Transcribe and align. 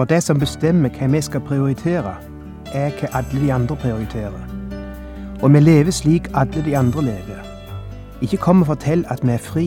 For 0.00 0.04
det 0.08 0.22
som 0.22 0.38
bestemmer 0.40 0.88
hva 0.96 1.06
vi 1.12 1.20
skal 1.20 1.42
prioritere, 1.44 2.14
er 2.72 2.94
hva 2.96 3.08
alle 3.18 3.40
de 3.42 3.50
andre 3.52 3.74
prioriterer. 3.76 4.46
Og 5.42 5.52
vi 5.52 5.60
lever 5.60 5.92
slik 5.92 6.30
alle 6.32 6.62
de 6.64 6.72
andre 6.78 7.02
lever. 7.04 7.42
Ikke 8.24 8.40
kom 8.40 8.62
og 8.64 8.70
fortell 8.70 9.04
at 9.12 9.20
vi 9.20 9.34
er 9.34 9.44
fri. 9.44 9.66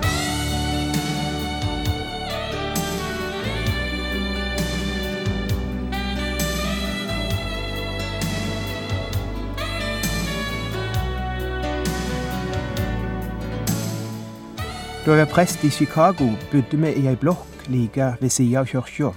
Da 15.11 15.15
jeg 15.15 15.27
var 15.27 15.33
prest 15.33 15.63
i 15.63 15.69
Chicago, 15.69 16.25
bodde 16.51 16.77
vi 16.77 16.87
i 16.87 17.07
ei 17.07 17.15
blokk 17.19 17.65
like 17.67 18.05
ved 18.21 18.29
sida 18.29 18.59
av 18.59 18.65
kirka. 18.65 19.09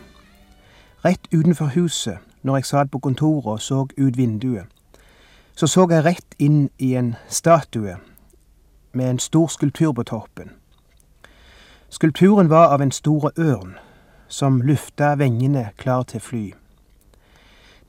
Rett 1.05 1.29
utenfor 1.31 1.67
huset, 1.67 2.19
når 2.43 2.57
jeg 2.57 2.65
satt 2.67 2.91
på 2.91 2.99
kontoret 2.99 3.47
og 3.47 3.61
så 3.63 3.85
ut 3.99 4.17
vinduet, 4.19 4.67
så 5.55 5.67
så 5.67 5.87
jeg 5.91 6.05
rett 6.05 6.35
inn 6.39 6.71
i 6.79 6.97
en 6.99 7.15
statue 7.29 7.95
med 8.93 9.11
en 9.11 9.19
stor 9.19 9.47
skulptur 9.47 9.93
på 9.93 10.03
toppen. 10.03 10.51
Skulpturen 11.89 12.51
var 12.51 12.75
av 12.75 12.83
en 12.83 12.91
stor 12.91 13.31
ørn 13.39 13.79
som 14.29 14.63
lufta 14.63 15.15
vengene 15.15 15.69
klar 15.77 16.03
til 16.03 16.21
fly. 16.21 16.55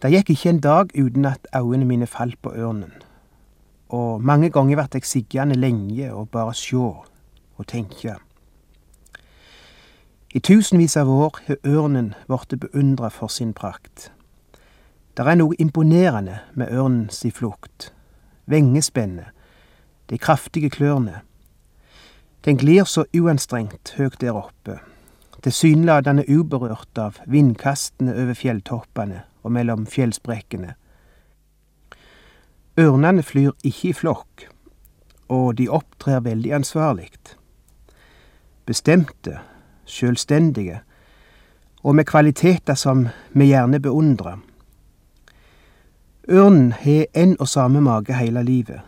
Det 0.01 0.13
gikk 0.13 0.29
ikke 0.29 0.49
en 0.49 0.61
dag 0.61 0.93
uten 0.93 1.25
at 1.25 1.49
øynene 1.55 1.85
mine 1.85 2.07
falt 2.07 2.37
på 2.41 2.53
ørnen, 2.53 2.93
og 3.89 4.21
mange 4.21 4.49
ganger 4.49 4.75
ble 4.75 4.87
jeg 4.93 5.09
sittende 5.09 5.55
lenge 5.55 6.13
og 6.13 6.29
bare 6.29 6.53
sjå 6.53 6.93
og 7.57 7.67
tenke. 7.67 8.17
I 10.35 10.39
tusenvis 10.39 10.97
av 10.97 11.09
år 11.09 11.37
har 11.47 11.61
ørnen 11.63 12.13
blitt 12.27 12.57
beundra 12.59 13.09
for 13.09 13.31
sin 13.31 13.53
prakt. 13.55 14.09
Det 15.15 15.23
er 15.23 15.37
noe 15.39 15.55
imponerende 15.63 16.41
med 16.59 16.73
ørnens 16.75 17.23
flukt. 17.31 17.93
Vengespennet, 18.45 19.31
de 20.11 20.17
kraftige 20.17 20.69
klørne. 20.69 21.21
Den 22.45 22.59
glir 22.59 22.83
så 22.83 23.05
uanstrengt 23.15 23.95
høyt 23.97 24.19
der 24.21 24.35
oppe, 24.35 24.81
tilsynelatende 25.41 26.27
uberørt 26.27 26.99
av 26.99 27.21
vindkastene 27.25 28.13
over 28.13 28.35
fjelltoppene 28.35 29.23
og 29.41 29.55
mellom 29.55 29.87
fjellsprekkene. 29.87 30.75
Ørnene 32.77 33.23
flyr 33.23 33.55
ikke 33.63 33.89
i 33.89 33.95
flokk, 33.95 34.45
og 35.31 35.55
de 35.57 35.71
opptrer 35.71 36.19
veldig 36.27 36.51
ansvarlig 36.59 37.13
bestemte, 38.65 39.37
sjølstendige, 39.85 40.79
og 41.83 41.95
med 41.95 42.05
kvaliteter 42.05 42.73
som 42.73 43.07
vi 43.33 43.45
gjerne 43.45 43.79
beundrer. 43.79 44.37
Ørnen 46.29 46.71
har 46.71 47.05
en 47.13 47.35
og 47.39 47.47
samme 47.47 47.81
mage 47.81 48.13
hele 48.13 48.43
livet, 48.43 48.81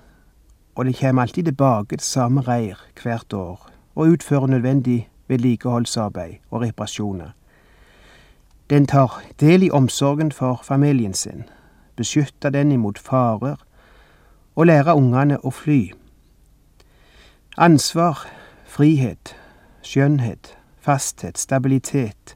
og 0.76 0.86
det 0.86 0.96
kommer 1.00 1.22
alltid 1.22 1.44
tilbake 1.44 1.98
til 1.98 2.06
samme 2.06 2.42
reir 2.42 2.76
hvert 3.04 3.34
år 3.34 3.70
og 3.96 4.08
utfører 4.08 4.48
nødvendig 4.48 5.10
vedlikeholdsarbeid 5.28 6.34
og 6.52 6.62
reparasjoner. 6.62 7.30
Den 8.70 8.88
tar 8.88 9.22
del 9.40 9.64
i 9.64 9.70
omsorgen 9.70 10.32
for 10.32 10.62
familien 10.64 11.14
sin, 11.14 11.44
beskytter 11.96 12.50
den 12.50 12.72
imot 12.72 13.00
farer 13.00 13.56
og 14.56 14.66
lærer 14.66 14.94
ungene 14.94 15.38
å 15.44 15.52
fly. 15.54 15.92
Ansvar, 17.58 18.28
frihet, 18.66 19.36
skjønnhet, 19.88 20.52
fasthet, 20.84 21.40
stabilitet 21.40 22.36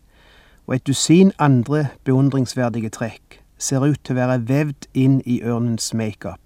og 0.67 0.75
et 0.75 0.87
dusin 0.87 1.31
andre 1.39 1.87
beundringsverdige 2.03 2.89
trekk 2.89 3.41
ser 3.57 3.83
ut 3.83 3.99
til 4.03 4.15
å 4.15 4.21
være 4.21 4.41
vevd 4.47 4.87
inn 4.97 5.19
i 5.25 5.41
ørnens 5.43 5.93
makeup. 5.93 6.39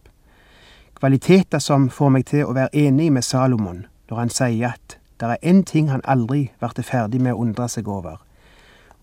Kvaliteter 0.95 1.59
som 1.59 1.89
får 1.89 2.09
meg 2.09 2.25
til 2.25 2.45
å 2.45 2.55
være 2.55 2.73
enig 2.87 3.11
med 3.13 3.23
Salomon 3.23 3.85
når 4.09 4.17
han 4.17 4.33
sier 4.33 4.73
at 4.73 4.97
det 5.19 5.29
er 5.29 5.47
én 5.47 5.63
ting 5.63 5.89
han 5.89 6.03
aldri 6.03 6.49
ble 6.59 6.83
ferdig 6.83 7.21
med 7.21 7.33
å 7.33 7.45
undre 7.45 7.69
seg 7.69 7.87
over, 7.87 8.17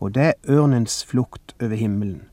og 0.00 0.12
det 0.14 0.26
er 0.26 0.58
ørnens 0.58 1.04
flukt 1.04 1.54
over 1.62 1.76
himmelen. 1.76 2.28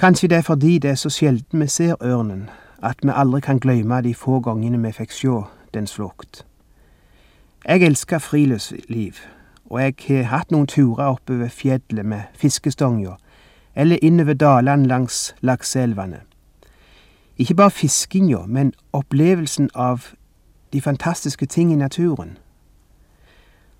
Kanskje 0.00 0.28
det 0.28 0.38
er 0.38 0.42
fordi 0.42 0.78
det 0.78 0.90
er 0.90 0.98
så 0.98 1.10
sjelden 1.12 1.60
vi 1.60 1.68
ser 1.68 1.94
ørnen, 2.00 2.48
at 2.82 2.96
vi 3.02 3.12
aldri 3.12 3.40
kan 3.40 3.60
glemme 3.60 4.02
de 4.02 4.14
få 4.14 4.40
gangene 4.40 4.80
vi 4.80 4.92
fikk 4.96 5.12
sjå 5.12 5.42
dens 5.74 5.92
flukt. 5.94 6.46
Jeg 7.68 7.82
elsker 7.82 8.18
friluftsliv, 8.18 9.12
og 9.64 9.82
jeg 9.82 9.94
har 10.08 10.22
hatt 10.22 10.50
noen 10.50 10.66
turer 10.66 11.10
oppover 11.12 11.48
fjellet 11.52 12.06
med 12.06 12.22
fiskestonga, 12.34 13.18
eller 13.76 13.98
innover 14.02 14.32
dalene 14.34 14.88
langs 14.88 15.34
lakseelvene. 15.40 16.20
Ikke 17.36 17.54
bare 17.54 17.70
fiskinga, 17.70 18.46
men 18.46 18.72
opplevelsen 18.92 19.68
av 19.74 20.06
de 20.72 20.80
fantastiske 20.80 21.46
ting 21.46 21.72
i 21.72 21.76
naturen. 21.76 22.38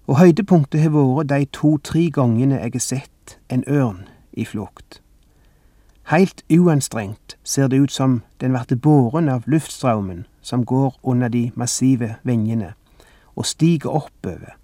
Og 0.06 0.18
høydepunktet 0.18 0.80
har 0.80 0.92
vært 0.92 1.30
de 1.30 1.47
to-tre 1.52 2.10
gangene 2.10 2.60
jeg 2.60 2.74
har 2.74 2.84
sett 2.84 3.38
en 3.48 3.64
ørn 3.68 4.08
i 4.32 4.44
flukt. 4.44 5.00
Heilt 6.10 6.44
uanstrengt 6.52 7.38
ser 7.44 7.68
det 7.68 7.80
ut 7.80 7.92
som 7.92 8.20
den 8.41 8.52
blir 8.52 8.76
båren 8.76 9.28
av 9.28 9.48
luftstraumen 9.48 10.26
som 10.42 10.64
går 10.64 11.00
under 11.02 11.28
de 11.28 11.50
massive 11.54 12.16
vengene 12.22 12.74
og 13.40 13.46
stiger 13.46 13.88
oppover, 13.88 14.56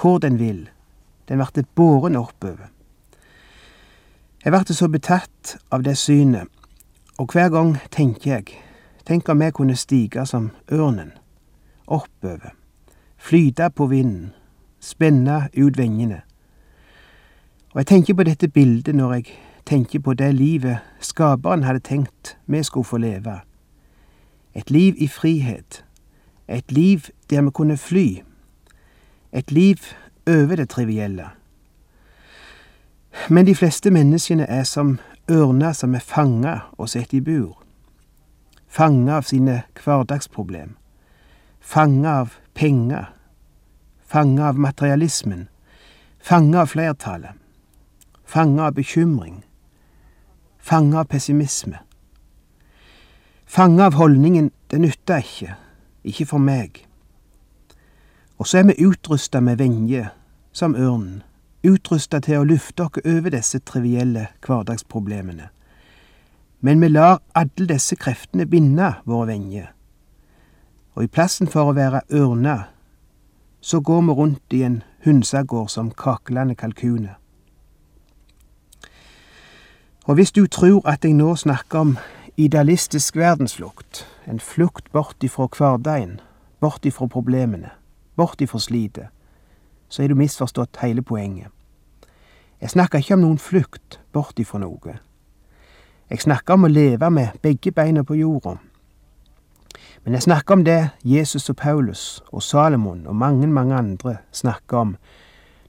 hvor 0.00 0.18
den 0.18 0.38
vil. 0.38 0.68
Den 1.28 1.38
vert 1.38 1.58
båren 1.74 2.16
oppover. 2.16 2.68
Jeg 4.44 4.52
vert 4.52 4.68
så 4.68 4.88
betatt 4.88 5.56
av 5.72 5.82
det 5.84 5.96
synet, 5.98 6.48
og 7.18 7.32
hver 7.32 7.48
gang 7.48 7.78
tenker 7.90 8.30
jeg, 8.30 8.60
tenk 9.08 9.28
om 9.28 9.42
jeg 9.42 9.56
kunne 9.56 9.76
stige 9.76 10.26
som 10.28 10.50
ørnen, 10.72 11.10
oppover, 11.86 12.52
flyte 13.16 13.70
på 13.70 13.88
vinden, 13.88 14.30
spenne 14.80 15.48
ut 15.56 15.78
vingene. 15.78 16.20
Og 17.72 17.80
jeg 17.80 17.86
tenker 17.86 18.14
på 18.14 18.28
dette 18.28 18.48
bildet 18.48 18.94
når 18.94 19.14
jeg 19.14 19.26
tenker 19.66 20.04
på 20.04 20.14
det 20.14 20.34
livet 20.34 20.84
skaperen 21.00 21.64
hadde 21.64 21.80
tenkt 21.84 22.36
vi 22.46 22.62
skulle 22.62 22.84
få 22.84 23.00
leve. 23.00 23.40
Et 24.54 24.70
liv 24.70 24.94
i 24.98 25.08
frihet, 25.08 25.84
et 26.48 26.72
liv 26.72 27.08
der 27.30 27.42
vi 27.42 27.50
kunne 27.50 27.76
fly. 27.76 28.22
Et 29.32 29.50
liv 29.52 29.76
over 30.26 30.56
det 30.56 30.68
trivielle. 30.68 31.28
Men 33.28 33.46
de 33.46 33.54
fleste 33.54 33.90
menneskene 33.90 34.46
er 34.46 34.64
som 34.64 34.98
ørner 35.30 35.72
som 35.72 35.94
er 35.94 36.04
fanga 36.04 36.58
og 36.78 36.88
satt 36.88 37.14
i 37.14 37.20
bur. 37.20 37.58
Fanga 38.68 39.16
av 39.16 39.26
sine 39.28 39.62
hverdagsproblem. 39.84 40.76
Fanga 41.60 42.20
av 42.20 42.36
penger. 42.54 43.10
Fanga 44.06 44.48
av 44.48 44.58
materialismen. 44.58 45.48
Fanga 46.20 46.60
av 46.60 46.66
flertallet. 46.66 47.32
Fanga 48.24 48.66
av 48.68 48.74
bekymring. 48.74 49.42
Fanga 50.58 51.00
av 51.00 51.04
pessimisme. 51.04 51.78
Fanga 53.46 53.86
av 53.86 53.94
holdningen 53.94 54.50
'det 54.70 54.80
nytter 54.80 55.18
ikke', 55.18 55.56
ikke 56.04 56.26
for 56.26 56.38
meg. 56.38 56.87
Og 58.38 58.46
så 58.46 58.58
er 58.58 58.62
vi 58.62 58.86
utrusta 58.86 59.40
med 59.40 59.58
venje, 59.58 60.08
som 60.52 60.74
ørnen, 60.74 61.22
utrusta 61.66 62.20
til 62.20 62.38
å 62.38 62.46
lufte 62.46 62.86
oss 62.86 63.00
over 63.04 63.34
disse 63.34 63.58
trivielle 63.58 64.28
hverdagsproblemene. 64.46 65.48
Men 66.60 66.80
vi 66.80 66.88
lar 66.88 67.18
alle 67.34 67.66
disse 67.66 67.96
kreftene 67.96 68.46
binde 68.46 68.92
våre 69.06 69.26
venjer. 69.32 69.72
Og 70.94 71.04
i 71.04 71.10
plassen 71.10 71.50
for 71.50 71.70
å 71.70 71.74
være 71.74 72.02
ørner, 72.10 72.68
så 73.60 73.80
går 73.80 74.02
vi 74.02 74.14
rundt 74.14 74.54
i 74.54 74.62
en 74.66 74.82
hønsegård 75.06 75.70
som 75.70 75.90
kaklende 75.90 76.54
kalkuner. 76.54 77.18
Og 80.06 80.14
hvis 80.14 80.32
du 80.32 80.46
tror 80.46 80.86
at 80.88 81.04
jeg 81.04 81.14
nå 81.14 81.34
snakker 81.36 81.78
om 81.78 81.98
idealistisk 82.36 83.16
verdensflukt, 83.16 84.06
en 84.26 84.40
flukt 84.40 84.92
bort 84.92 85.22
ifra 85.22 85.48
hverdagen, 85.50 86.20
bort 86.60 86.86
ifra 86.86 87.06
problemene, 87.06 87.70
bort 88.18 88.42
ifra 88.42 88.58
slitet, 88.60 89.14
så 89.88 90.02
har 90.02 90.10
du 90.10 90.18
misforstått 90.18 90.82
hele 90.82 91.02
poenget. 91.02 91.48
Jeg 92.60 92.70
snakker 92.70 92.98
ikke 92.98 93.14
om 93.14 93.22
noen 93.22 93.38
flukt 93.38 94.00
bort 94.12 94.38
ifra 94.42 94.58
noe. 94.58 94.98
Jeg 96.10 96.24
snakker 96.24 96.56
om 96.56 96.66
å 96.66 96.72
leve 96.72 97.10
med 97.14 97.38
begge 97.44 97.70
beina 97.72 98.02
på 98.04 98.16
jorda. 98.18 98.56
Men 100.04 100.16
jeg 100.16 100.24
snakker 100.26 100.56
om 100.56 100.64
det 100.64 100.90
Jesus 101.04 101.50
og 101.52 101.56
Paulus 101.60 102.22
og 102.32 102.42
Salomon 102.42 103.06
og 103.06 103.16
mange, 103.16 103.46
mange 103.46 103.76
andre 103.76 104.16
snakker 104.32 104.76
om 104.76 104.94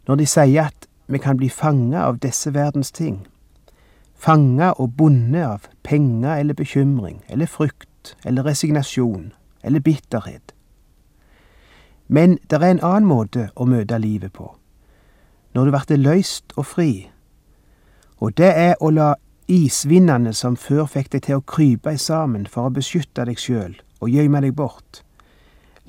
når 0.08 0.22
de 0.22 0.26
sier 0.26 0.70
at 0.72 0.88
vi 1.10 1.20
kan 1.22 1.38
bli 1.38 1.50
fanga 1.50 2.06
av 2.08 2.22
disse 2.24 2.54
verdens 2.54 2.92
ting. 2.92 3.28
Fanga 4.16 4.72
og 4.78 4.96
bundet 4.98 5.46
av 5.46 5.68
penger 5.84 6.40
eller 6.40 6.58
bekymring 6.58 7.22
eller 7.30 7.46
frykt 7.46 8.16
eller 8.26 8.48
resignasjon 8.48 9.34
eller 9.64 9.80
bitterhet. 9.80 10.54
Men 12.10 12.40
det 12.50 12.58
er 12.58 12.72
en 12.72 12.82
annen 12.82 13.08
måte 13.08 13.50
å 13.56 13.68
møte 13.70 14.00
livet 14.02 14.34
på. 14.34 14.50
Når 15.54 15.66
du 15.66 15.72
blir 15.72 16.02
løyst 16.02 16.54
og 16.58 16.66
fri. 16.66 17.10
Og 18.18 18.34
det 18.38 18.50
er 18.50 18.76
å 18.82 18.90
la 18.90 19.14
isvindene 19.50 20.34
som 20.34 20.58
før 20.58 20.88
fikk 20.90 21.12
deg 21.14 21.26
til 21.26 21.40
å 21.40 21.46
krype 21.46 21.96
sammen 21.98 22.48
for 22.50 22.68
å 22.68 22.74
beskytte 22.74 23.26
deg 23.26 23.38
sjøl 23.42 23.78
og 24.00 24.10
gjemme 24.10 24.42
deg 24.42 24.56
bort, 24.56 25.02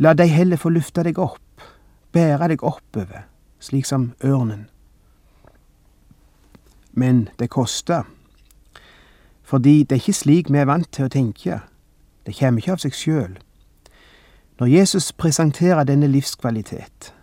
la 0.01 0.15
de 0.17 0.27
heller 0.27 0.61
få 0.61 0.73
lufte 0.73 1.05
deg 1.07 1.19
opp, 1.21 1.65
bære 2.13 2.49
deg 2.53 2.65
oppover, 2.65 3.27
slik 3.61 3.87
som 3.87 4.13
ørnen. 4.25 4.69
Men 6.93 7.29
det 7.39 7.51
koster, 7.53 8.09
fordi 9.45 9.85
det 9.85 9.97
er 9.99 10.03
ikke 10.03 10.17
slik 10.17 10.51
vi 10.51 10.59
er 10.63 10.69
vant 10.69 10.89
til 10.93 11.07
å 11.07 11.13
tenke, 11.13 11.61
det 12.27 12.37
kommer 12.39 12.63
ikke 12.63 12.77
av 12.77 12.83
seg 12.83 12.97
sjøl. 12.97 13.39
Når 14.61 14.67
Jesus 14.67 15.12
presenterer 15.12 15.85
denne 15.85 16.07
livskvalitet, 16.07 17.15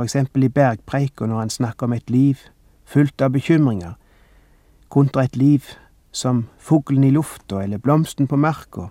eksempel 0.00 0.42
i 0.42 0.48
bergpreika 0.48 1.26
når 1.26 1.38
han 1.38 1.50
snakker 1.50 1.86
om 1.86 1.92
et 1.92 2.10
liv 2.10 2.36
fullt 2.84 3.22
av 3.22 3.32
bekymringer, 3.34 3.96
kontra 4.88 5.24
et 5.24 5.36
liv 5.36 5.66
som 6.12 6.44
fuglen 6.58 7.04
i 7.04 7.10
lufta 7.10 7.64
eller 7.64 7.82
blomsten 7.82 8.26
på 8.26 8.36
marka, 8.36 8.86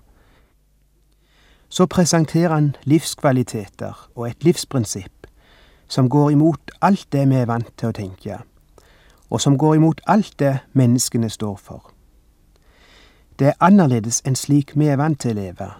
så 1.69 1.85
presenterer 1.85 2.53
han 2.53 2.75
livskvaliteter 2.83 4.09
og 4.15 4.29
et 4.29 4.43
livsprinsipp 4.43 5.27
som 5.87 6.09
går 6.09 6.29
imot 6.29 6.71
alt 6.81 7.07
det 7.11 7.29
vi 7.29 7.35
er 7.35 7.47
vant 7.47 7.71
til 7.77 7.93
å 7.93 7.95
tenke, 7.95 8.43
og 9.29 9.41
som 9.41 9.57
går 9.57 9.75
imot 9.75 10.01
alt 10.07 10.35
det 10.39 10.57
menneskene 10.73 11.29
står 11.29 11.55
for. 11.55 11.91
Det 13.39 13.53
er 13.53 13.61
annerledes 13.63 14.19
enn 14.27 14.35
slik 14.35 14.75
vi 14.75 14.91
er 14.91 14.99
vant 14.99 15.21
til 15.21 15.31
å 15.31 15.41
leve, 15.45 15.75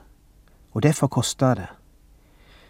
og 0.72 0.84
derfor 0.84 1.12
koster 1.12 1.60
det. 1.60 1.75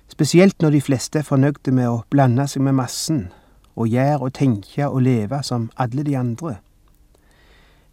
Spesielt 0.08 0.62
når 0.62 0.70
de 0.70 0.82
fleste 0.82 1.20
er 1.20 1.28
fornøyde 1.28 1.72
med 1.72 1.90
å 1.90 2.04
blande 2.10 2.48
seg 2.48 2.64
med 2.64 2.78
massen 2.78 3.26
og 3.76 3.90
gjøre 3.92 4.22
og 4.22 4.34
tenke 4.34 4.88
og 4.88 5.02
leve 5.02 5.42
som 5.44 5.70
alle 5.78 6.04
de 6.04 6.16
andre. 6.18 6.58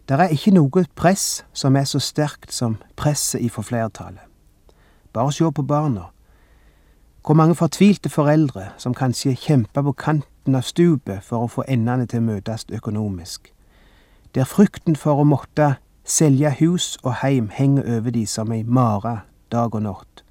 Det 0.09 0.19
er 0.19 0.35
ikke 0.35 0.51
noe 0.51 0.85
press 0.95 1.45
som 1.53 1.75
er 1.75 1.87
så 1.87 1.99
sterkt 1.99 2.53
som 2.53 2.77
presset 2.99 3.41
ifra 3.41 3.63
flertallet. 3.63 4.23
Bare 5.13 5.31
se 5.31 5.51
på 5.51 5.63
barna. 5.63 6.09
Hvor 7.25 7.33
mange 7.33 7.55
fortvilte 7.55 8.09
foreldre 8.09 8.69
som 8.77 8.93
kanskje 8.93 9.35
kjemper 9.35 9.81
på 9.81 9.91
kanten 9.91 10.55
av 10.55 10.65
stupet 10.67 11.23
for 11.23 11.45
å 11.45 11.47
få 11.47 11.63
endene 11.67 12.05
til 12.05 12.19
å 12.19 12.27
møtes 12.27 12.65
økonomisk. 12.67 13.53
Der 14.35 14.43
frykten 14.43 14.95
for 14.95 15.21
å 15.21 15.23
måtte 15.23 15.75
selge 16.03 16.51
hus 16.59 16.97
og 17.03 17.13
heim 17.21 17.49
henger 17.53 17.87
over 17.97 18.11
de 18.11 18.25
som 18.25 18.51
ei 18.51 18.63
mare 18.63 19.21
dag 19.51 19.75
og 19.75 19.85
natt, 19.85 20.22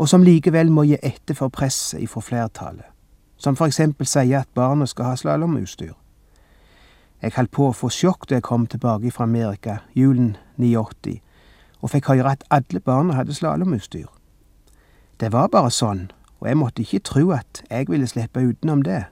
og 0.00 0.08
som 0.08 0.22
likevel 0.24 0.70
må 0.72 0.86
gi 0.88 0.96
etter 1.04 1.36
for 1.36 1.52
presset 1.52 2.00
ifra 2.00 2.22
flertallet, 2.24 2.86
som 3.36 3.56
for 3.56 3.68
eksempel 3.68 4.08
sier 4.08 4.40
at 4.40 4.48
barna 4.56 4.86
skal 4.88 5.10
ha 5.10 5.16
slalåmutstyr. 5.20 5.92
Jeg 7.20 7.34
holdt 7.36 7.52
på 7.52 7.66
å 7.68 7.74
få 7.76 7.90
sjokk 7.92 8.24
da 8.30 8.38
jeg 8.38 8.46
kom 8.48 8.64
tilbake 8.64 9.12
fra 9.12 9.26
Amerika 9.28 9.82
julen 9.92 10.38
89 10.56 11.18
og 11.80 11.92
fikk 11.92 12.08
høre 12.08 12.32
at 12.32 12.46
alle 12.48 12.80
barna 12.80 13.18
hadde 13.18 13.36
slalåmutstyr. 13.36 14.08
Det 15.20 15.32
var 15.36 15.52
bare 15.52 15.68
sånn, 15.68 16.06
og 16.40 16.48
jeg 16.48 16.56
måtte 16.56 16.80
ikke 16.80 17.04
tro 17.04 17.26
at 17.36 17.60
jeg 17.68 17.92
ville 17.92 18.08
slippe 18.08 18.40
utenom 18.40 18.80
det. 18.84 19.02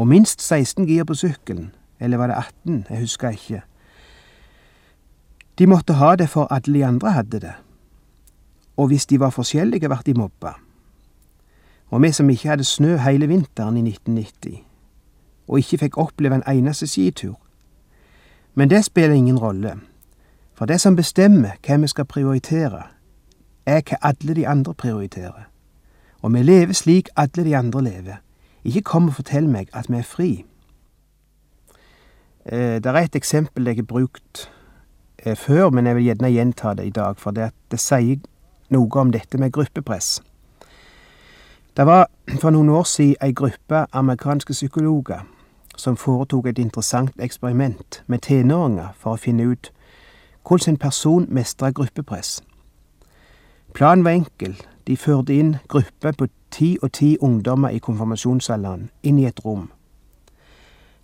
Og 0.00 0.08
minst 0.08 0.40
16 0.40 0.88
gir 0.88 1.04
på 1.04 1.18
sykkelen, 1.20 1.74
eller 2.00 2.16
var 2.16 2.32
det 2.32 2.40
18, 2.64 2.86
jeg 2.88 3.04
husker 3.04 3.36
ikke. 3.36 3.64
De 5.60 5.68
måtte 5.68 6.00
ha 6.00 6.14
det 6.16 6.30
for 6.32 6.48
alle 6.48 6.78
de 6.78 6.86
andre 6.86 7.12
hadde 7.12 7.40
det, 7.44 7.56
og 8.80 8.86
hvis 8.86 9.06
de 9.06 9.20
var 9.20 9.30
forskjellige, 9.30 9.88
ble 9.88 9.98
de 10.06 10.14
mobba. 10.16 10.54
Og 11.90 12.02
vi 12.02 12.12
som 12.12 12.30
ikke 12.30 12.48
hadde 12.48 12.64
snø 12.64 12.96
hele 12.96 13.26
vinteren 13.28 13.76
i 13.76 13.82
1990, 13.90 14.62
og 15.48 15.58
ikke 15.58 15.78
fikk 15.78 15.98
oppleve 15.98 16.38
en 16.38 16.46
eneste 16.48 16.86
skitur. 16.86 17.36
Men 18.54 18.70
det 18.70 18.84
spiller 18.84 19.14
ingen 19.14 19.38
rolle, 19.38 19.74
for 20.54 20.64
det 20.64 20.80
som 20.80 20.96
bestemmer 20.96 21.60
hva 21.66 21.76
vi 21.76 21.92
skal 21.92 22.08
prioritere, 22.08 22.82
er 23.66 23.84
hva 23.84 24.00
alle 24.00 24.34
de 24.34 24.48
andre 24.48 24.74
prioriterer. 24.74 25.44
Og 26.22 26.32
vi 26.32 26.42
lever 26.42 26.72
slik 26.72 27.12
alle 27.16 27.44
de 27.44 27.56
andre 27.56 27.82
lever. 27.82 28.16
Ikke 28.64 28.80
kom 28.80 29.12
og 29.12 29.14
fortell 29.20 29.48
meg 29.48 29.68
at 29.72 29.92
vi 29.92 30.00
er 30.00 30.08
fri. 30.08 30.30
Eh, 32.46 32.80
det 32.80 32.86
er 32.86 32.96
et 33.04 33.16
eksempel 33.16 33.66
jeg 33.66 33.76
har 33.76 33.92
brukt 33.92 34.50
eh, 35.18 35.36
før, 35.36 35.70
men 35.70 35.86
jeg 35.86 35.96
vil 35.96 36.04
gjerne 36.04 36.32
gjenta 36.32 36.74
det 36.74 36.86
i 36.86 36.90
dag, 36.90 37.16
for 37.16 37.30
det, 37.30 37.52
det 37.70 37.80
sier 37.80 38.16
noe 38.70 39.00
om 39.00 39.12
dette 39.12 39.38
med 39.38 39.52
gruppepress. 39.52 40.20
Det 41.76 41.86
var 41.86 42.08
for 42.40 42.50
noen 42.50 42.68
år 42.68 42.84
siden 42.84 43.16
ei 43.22 43.32
gruppe 43.32 43.86
amerikanske 43.92 44.52
psykologer 44.52 45.26
som 45.76 45.96
foretok 45.96 46.46
et 46.46 46.58
interessant 46.58 47.14
eksperiment 47.18 48.02
med 48.06 48.22
tenåringer 48.26 48.92
for 48.98 49.16
å 49.16 49.20
finne 49.20 49.46
ut 49.48 49.70
hvordan 50.46 50.74
en 50.74 50.80
person 50.82 51.26
mestrer 51.28 51.72
gruppepress. 51.72 52.40
Planen 53.74 54.04
var 54.04 54.18
enkel. 54.18 54.56
De 54.86 54.96
førte 54.96 55.34
inn 55.34 55.56
grupper 55.68 56.16
på 56.18 56.26
ti 56.50 56.76
og 56.82 56.92
ti 56.92 57.16
ungdommer 57.22 57.70
i 57.70 57.78
konfirmasjonsalderen 57.78 58.88
inn 59.06 59.20
i 59.20 59.28
et 59.28 59.44
rom. 59.44 59.68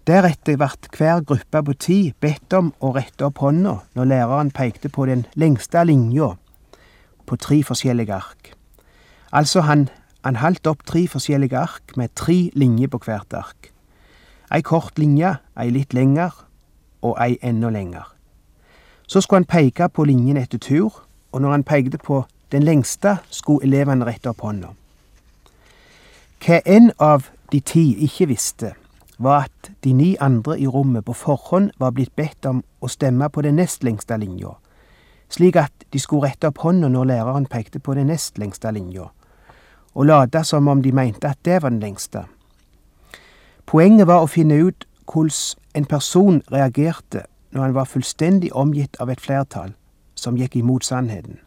Deretter 0.07 0.59
ble 0.59 0.69
hver 0.97 1.23
gruppe 1.26 1.62
på 1.62 1.75
ti 1.83 1.99
bedt 2.21 2.55
om 2.59 2.73
å 2.81 2.93
rette 2.97 3.26
opp 3.26 3.38
hånda 3.43 3.76
når 3.95 4.11
læreren 4.11 4.50
pekte 4.55 4.88
på 4.88 5.07
den 5.07 5.26
lengste 5.35 5.85
linja 5.85 6.35
på 7.26 7.37
tre 7.37 7.62
forskjellige 7.64 8.14
ark. 8.14 8.52
Altså, 9.33 9.61
han, 9.61 9.88
han 10.25 10.37
holdt 10.37 10.66
opp 10.66 10.87
tre 10.87 11.06
forskjellige 11.09 11.59
ark 11.59 11.97
med 11.97 12.14
tre 12.14 12.50
linjer 12.54 12.88
på 12.88 13.00
hvert 13.04 13.35
ark. 13.35 13.73
Ei 14.54 14.62
kort 14.62 14.99
linje, 14.99 15.37
ei 15.59 15.71
litt 15.75 15.95
lengre 15.95 16.30
og 17.02 17.18
ei 17.23 17.38
enda 17.42 17.71
lengre. 17.71 18.04
Så 19.06 19.21
skulle 19.21 19.42
han 19.45 19.50
peke 19.50 19.88
på 19.88 20.04
linjen 20.04 20.38
etter 20.38 20.59
tur, 20.59 21.02
og 21.33 21.42
når 21.42 21.50
han 21.50 21.64
pekte 21.64 21.99
på 21.99 22.25
den 22.52 22.62
lengste, 22.62 23.18
skulle 23.30 23.66
elevene 23.66 24.06
rette 24.06 24.30
opp 24.30 24.42
hånda. 24.47 24.73
Hva 26.42 26.61
en 26.66 26.92
av 27.02 27.30
de 27.52 27.61
ti 27.61 27.95
ikke 28.06 28.28
visste, 28.30 28.75
var 29.18 29.47
at 29.47 29.71
de 29.85 29.92
ni 29.92 30.16
andre 30.21 30.59
i 30.61 30.66
rommet 30.66 31.04
på 31.04 31.12
forhånd 31.12 31.71
var 31.78 31.95
blitt 31.97 32.14
bedt 32.16 32.47
om 32.47 32.62
å 32.80 32.90
stemme 32.92 33.28
på 33.33 33.42
den 33.42 33.56
nest 33.56 33.85
lengste 33.85 34.18
linja, 34.21 34.52
slik 35.28 35.56
at 35.56 35.87
de 35.92 35.99
skulle 35.99 36.28
rette 36.28 36.49
opp 36.49 36.59
hånda 36.62 36.88
når 36.88 37.11
læreren 37.12 37.47
pekte 37.47 37.78
på 37.78 37.95
den 37.95 38.11
nest 38.12 38.38
lengste 38.38 38.73
linja, 38.73 39.09
og 39.95 40.06
late 40.06 40.45
som 40.45 40.68
om 40.68 40.83
de 40.83 40.92
mente 40.92 41.28
at 41.28 41.38
det 41.45 41.62
var 41.62 41.71
den 41.71 41.80
lengste. 41.80 42.26
Poenget 43.66 44.06
var 44.06 44.23
å 44.23 44.30
finne 44.30 44.61
ut 44.62 44.87
hvordan 45.06 45.56
en 45.75 45.85
person 45.85 46.42
reagerte 46.52 47.26
når 47.50 47.62
han 47.62 47.75
var 47.75 47.85
fullstendig 47.90 48.52
omgitt 48.54 48.97
av 49.00 49.11
et 49.11 49.21
flertall 49.21 49.75
som 50.14 50.37
gikk 50.37 50.56
imot 50.56 50.85
sannheten. 50.85 51.38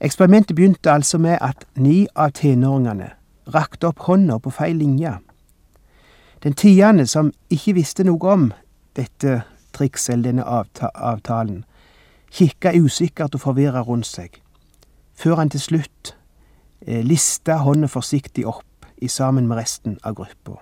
Eksperimentet 0.00 0.56
begynte 0.56 0.92
altså 0.92 1.18
med 1.18 1.38
at 1.40 1.66
ni 1.76 2.06
av 2.16 2.32
tenåringene 2.32 3.10
rakte 3.54 3.90
opp 3.90 4.06
hånda 4.06 4.38
på 4.38 4.50
feil 4.50 4.78
linje. 4.80 5.12
Den 6.42 6.54
tiende, 6.56 7.06
som 7.06 7.32
ikke 7.52 7.74
visste 7.76 8.04
noe 8.04 8.32
om 8.32 8.46
dette 8.96 9.42
trikset 9.72 10.14
eller 10.14 10.30
denne 10.30 10.44
avtalen, 10.94 11.64
kikka 12.30 12.72
usikkert 12.78 13.34
og 13.34 13.44
forvirra 13.44 13.82
rundt 13.86 14.06
seg, 14.06 14.40
før 15.14 15.42
han 15.42 15.50
til 15.50 15.60
slutt 15.60 16.14
eh, 16.86 17.04
lista 17.04 17.60
hånda 17.64 17.90
forsiktig 17.90 18.46
opp 18.46 18.86
i 19.00 19.08
sammen 19.08 19.48
med 19.48 19.58
resten 19.58 19.98
av 20.04 20.14
gruppa. 20.14 20.60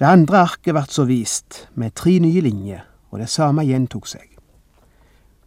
Det 0.00 0.08
andre 0.08 0.38
arket 0.46 0.74
vart 0.74 0.92
så 0.92 1.04
vist, 1.04 1.68
med 1.74 1.92
tre 1.94 2.18
nye 2.18 2.40
linjer, 2.40 2.84
og 3.10 3.20
det 3.20 3.28
samme 3.28 3.66
gjentok 3.68 4.06
seg. 4.08 4.26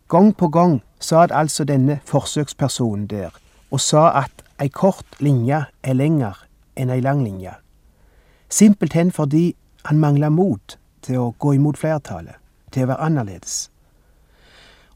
Gang 0.10 0.34
på 0.38 0.48
gang 0.54 0.82
satt 1.00 1.32
altså 1.34 1.66
denne 1.66 2.00
forsøkspersonen 2.06 3.08
der 3.10 3.34
og 3.74 3.82
sa 3.82 4.12
at 4.20 4.44
ei 4.62 4.70
kort 4.70 5.18
linje 5.20 5.64
er 5.82 5.98
lenger 5.98 6.38
enn 6.78 6.92
ei 6.94 7.02
lang 7.02 7.24
linje. 7.26 7.56
Simpelthen 8.50 9.10
fordi 9.12 9.56
han 9.90 10.00
mangla 10.00 10.30
mot 10.30 10.78
til 11.04 11.20
å 11.20 11.34
gå 11.40 11.54
imot 11.58 11.78
flertallet, 11.78 12.36
til 12.72 12.86
å 12.86 12.94
være 12.94 13.06
annerledes. 13.08 13.70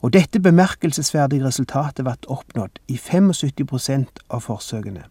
Og 0.01 0.13
dette 0.13 0.39
bemerkelsesverdige 0.39 1.45
resultatet 1.45 2.05
ble 2.05 2.15
oppnådd 2.31 2.81
i 2.87 2.97
75% 2.97 4.21
av 4.29 4.43
forsøkene. 4.45 5.05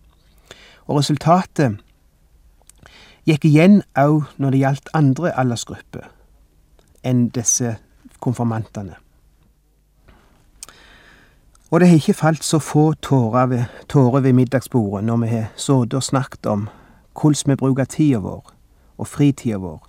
Og 0.87 1.01
resultatet 1.01 1.81
gikk 3.27 3.49
igjen 3.49 3.81
òg 3.99 4.29
når 4.39 4.55
det 4.55 4.63
gjaldt 4.63 4.93
andre 4.95 5.33
aldersgrupper 5.35 6.07
enn 7.07 7.27
disse 7.35 7.77
konfirmantene. 8.23 8.95
Og 11.71 11.81
det 11.81 11.89
har 11.89 11.99
ikke 11.99 12.15
falt 12.15 12.45
så 12.47 12.61
få 12.63 12.93
tårer 13.03 13.47
ved, 13.51 13.65
tårer 13.89 14.23
ved 14.23 14.33
middagsbordet 14.39 15.05
når 15.05 15.17
vi 15.17 15.31
har 15.33 15.49
sittet 15.57 15.99
og 15.99 16.03
snakket 16.03 16.47
om 16.47 16.69
hvordan 17.21 17.51
vi 17.51 17.57
bruker 17.59 17.85
tida 17.91 18.21
vår 18.23 18.53
og 18.97 19.07
fritida 19.07 19.59
vår, 19.59 19.81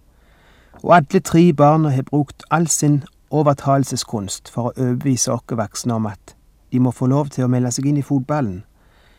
og 0.83 0.95
alle 0.95 1.19
tre 1.19 1.53
barna 1.53 1.89
har 1.89 2.03
brukt 2.03 2.43
all 2.51 2.67
sin 2.67 3.03
overtalelseskunst 3.31 4.51
for 4.53 4.69
å 4.69 4.73
overbevise 4.77 5.33
oss 5.33 5.57
voksne 5.57 5.93
om 5.93 6.05
at 6.07 6.35
de 6.71 6.79
må 6.79 6.91
få 6.91 7.07
lov 7.07 7.29
til 7.33 7.45
å 7.45 7.51
melde 7.51 7.71
seg 7.71 7.87
inn 7.87 7.99
i 7.99 8.05
fotballen, 8.05 8.63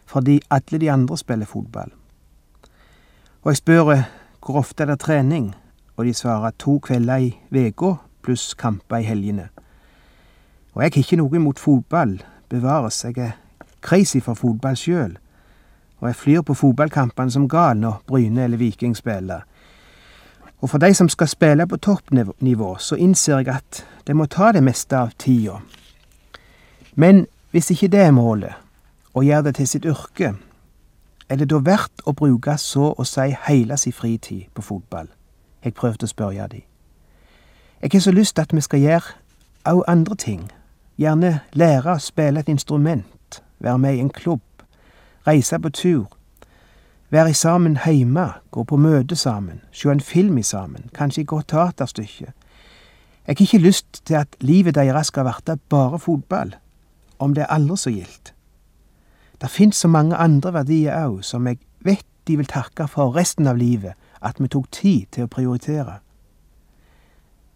fordi 0.06 0.40
alle 0.50 0.80
de 0.80 0.90
andre 0.90 1.16
spiller 1.16 1.48
fotball. 1.48 1.90
Og 3.42 3.52
jeg 3.52 3.60
spør 3.62 3.92
hvor 4.44 4.60
ofte 4.60 4.84
er 4.84 4.92
det 4.92 5.00
trening, 5.00 5.54
og 5.96 6.04
de 6.04 6.14
svarer 6.14 6.54
to 6.58 6.78
kvelder 6.78 7.26
i 7.26 7.34
uka 7.52 7.96
pluss 8.22 8.54
kamper 8.54 9.02
i 9.02 9.08
helgene. 9.08 9.48
Og 10.74 10.82
jeg 10.82 10.92
har 10.92 11.02
ikke 11.02 11.18
noe 11.20 11.36
imot 11.36 11.58
fotball, 11.58 12.18
bevares, 12.48 13.04
jeg 13.04 13.18
er 13.18 13.36
crazy 13.82 14.20
for 14.20 14.38
fotball 14.38 14.76
sjøl, 14.76 15.16
og 15.98 16.08
jeg 16.08 16.16
flyr 16.16 16.42
på 16.46 16.54
fotballkampene 16.54 17.32
som 17.34 17.48
gal 17.50 17.80
når 17.80 18.02
Bryne 18.06 18.44
eller 18.44 18.60
Viking 18.60 18.94
spiller. 18.96 19.42
Og 20.60 20.70
for 20.70 20.78
de 20.78 20.94
som 20.94 21.08
skal 21.08 21.28
spille 21.28 21.66
på 21.66 21.76
toppnivå, 21.76 22.76
så 22.78 22.94
innser 22.94 23.38
jeg 23.38 23.48
at 23.48 23.84
det 24.06 24.16
må 24.16 24.26
ta 24.26 24.52
det 24.52 24.62
meste 24.62 24.96
av 24.96 25.10
tida. 25.18 25.60
Men 26.94 27.26
hvis 27.50 27.70
ikke 27.70 27.88
det 27.88 28.00
er 28.00 28.10
målet, 28.10 28.54
å 29.14 29.22
gjøre 29.22 29.42
det 29.42 29.54
til 29.54 29.68
sitt 29.68 29.86
yrke, 29.86 30.34
er 31.28 31.36
det 31.36 31.50
da 31.50 31.60
verdt 31.62 32.02
å 32.06 32.12
bruke 32.12 32.56
så 32.58 32.92
å 32.98 33.04
si 33.04 33.30
hele 33.46 33.76
sin 33.76 33.92
fritid 33.92 34.48
på 34.54 34.62
fotball? 34.62 35.08
Jeg 35.64 35.74
prøvde 35.74 36.04
å 36.04 36.10
spørre 36.10 36.48
de. 36.48 36.62
Jeg 37.82 37.90
har 37.92 38.00
så 38.00 38.12
lyst 38.12 38.34
til 38.34 38.42
at 38.42 38.54
vi 38.54 38.60
skal 38.60 38.80
gjøre 38.80 39.14
òg 39.68 39.82
andre 39.86 40.16
ting. 40.16 40.50
Gjerne 40.98 41.40
lære 41.52 41.94
å 41.94 42.02
spille 42.02 42.40
et 42.40 42.48
instrument, 42.48 43.42
være 43.58 43.78
med 43.78 43.94
i 43.94 44.00
en 44.00 44.10
klubb, 44.10 44.42
reise 45.26 45.58
på 45.58 45.70
tur, 45.70 46.06
være 47.10 47.34
sammen 47.34 47.76
heime, 47.76 48.32
gå 48.50 48.64
på 48.64 48.76
møte 48.76 49.16
sammen, 49.16 49.60
se 49.72 49.90
en 49.90 50.00
film 50.00 50.38
i 50.38 50.42
sammen, 50.42 50.90
kanskje 50.94 51.22
et 51.22 51.28
godt 51.28 51.48
teaterstykke. 51.48 52.32
Jeg 53.26 53.36
har 53.38 53.44
ikke 53.44 53.58
lyst 53.58 54.02
til 54.06 54.14
at 54.14 54.36
livet 54.40 54.74
deres 54.74 55.06
skal 55.06 55.24
verte 55.24 55.58
bare 55.68 55.98
fotball, 55.98 56.54
om 57.18 57.34
det 57.34 57.42
er 57.42 57.52
aldri 57.52 57.76
så 57.76 57.90
gildt. 57.90 58.34
Det 59.40 59.50
fins 59.50 59.76
så 59.76 59.88
mange 59.88 60.16
andre 60.16 60.52
verdier 60.52 60.96
òg 61.06 61.22
som 61.22 61.46
jeg 61.46 61.58
vet 61.84 62.06
de 62.26 62.36
vil 62.36 62.46
takke 62.46 62.88
for 62.88 63.16
resten 63.16 63.46
av 63.46 63.56
livet 63.56 63.94
at 64.20 64.40
vi 64.40 64.48
tok 64.48 64.70
tid 64.70 65.06
til 65.12 65.24
å 65.24 65.32
prioritere. 65.32 66.00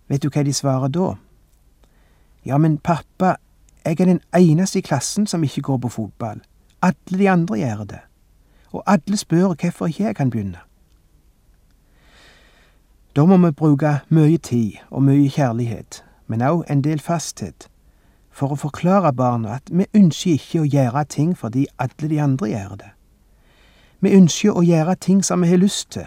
Vet 0.08 0.22
du 0.22 0.30
hva 0.30 0.44
de 0.44 0.52
svarer 0.52 0.92
da? 0.92 1.14
Ja, 2.44 2.58
men 2.58 2.78
pappa, 2.78 3.36
jeg 3.84 4.00
er 4.00 4.06
den 4.12 4.20
eneste 4.36 4.78
i 4.78 4.86
klassen 4.86 5.26
som 5.26 5.44
ikke 5.44 5.62
går 5.62 5.78
på 5.82 5.88
fotball. 5.88 6.40
Alle 6.82 7.18
de 7.18 7.28
andre 7.30 7.58
gjør 7.58 7.84
det. 7.84 8.00
Og 8.72 8.82
alle 8.86 9.16
spør 9.16 9.54
hvorfor 9.54 9.86
ikke 9.86 10.04
jeg 10.04 10.16
kan 10.16 10.30
begynne. 10.30 10.58
Da 13.16 13.24
må 13.24 13.36
vi 13.36 13.50
bruke 13.52 14.00
mye 14.08 14.38
tid 14.38 14.72
og 14.90 15.02
mye 15.02 15.28
kjærlighet, 15.28 16.04
men 16.26 16.42
òg 16.42 16.64
en 16.70 16.80
del 16.84 17.00
fasthet, 17.00 17.68
for 18.30 18.54
å 18.54 18.56
forklare 18.56 19.12
barna 19.12 19.58
at 19.58 19.68
vi 19.68 19.84
ønsker 19.94 20.38
ikke 20.38 20.62
å 20.62 20.68
gjøre 20.68 21.04
ting 21.04 21.34
fordi 21.36 21.66
alle 21.78 22.08
de 22.08 22.20
andre 22.20 22.48
gjør 22.48 22.76
det. 22.80 22.92
Vi 24.00 24.14
ønsker 24.16 24.56
å 24.56 24.62
gjøre 24.64 24.94
ting 24.96 25.20
som 25.24 25.44
vi 25.44 25.50
har 25.52 25.60
lyst 25.60 25.90
til, 25.92 26.06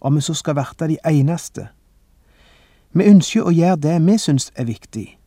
om 0.00 0.16
vi 0.16 0.24
så 0.24 0.34
skal 0.34 0.56
verte 0.56 0.88
de 0.88 0.96
eneste. 1.04 1.68
Vi 2.92 3.04
ønsker 3.04 3.44
å 3.44 3.52
gjøre 3.52 3.76
det 3.76 3.98
vi 4.06 4.16
syns 4.18 4.48
er 4.56 4.64
viktig, 4.64 5.18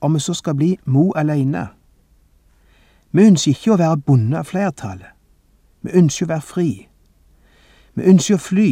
om 0.00 0.14
vi 0.14 0.20
så 0.20 0.34
skal 0.34 0.54
bli 0.54 0.74
mo 0.84 1.08
aleine. 1.16 1.70
Vi 3.10 3.26
ønsker 3.26 3.56
ikke 3.56 3.72
å 3.72 3.80
være 3.80 3.96
bundet 3.96 4.38
av 4.44 4.52
flertallet. 4.52 5.19
Vi 5.82 5.90
ønsker 5.90 6.26
å 6.26 6.32
være 6.34 6.44
fri. 6.44 6.70
Vi 7.94 8.02
ønsker 8.02 8.36
å 8.36 8.44
fly. 8.44 8.68